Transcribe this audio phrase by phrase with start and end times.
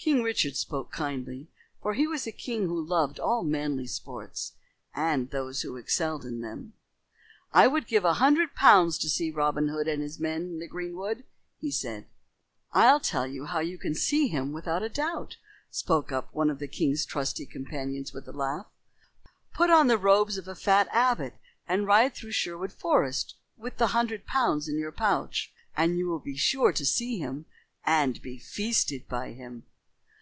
[0.00, 1.48] King Richard spoke kindly,
[1.82, 4.52] for he was a king who loved all manly sports
[4.94, 6.72] and those who excelled in them.
[7.52, 10.68] "I would give a hundred pounds to see Robin Hood and his men in the
[10.68, 11.24] greenwood,"
[11.58, 12.06] he said.
[12.72, 15.36] "I'll tell you how you can see him without a doubt,"
[15.68, 18.66] spoke up one of the king's trusty companions with a laugh.
[19.52, 21.34] "Put on the robes of a fat abbot
[21.66, 26.20] and ride through Sherwood Forest with the hundred pounds in your pouch, and you will
[26.20, 27.46] be sure to see him
[27.84, 29.64] and be feasted by him."